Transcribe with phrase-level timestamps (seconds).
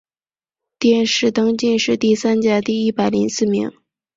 [0.79, 3.71] 殿试登进士第三甲第一百零四名。